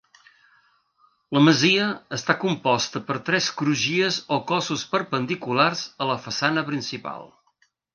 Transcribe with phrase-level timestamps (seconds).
[1.37, 7.35] La masia està composta per tres crugies o cossos perpendiculars a la façana principal.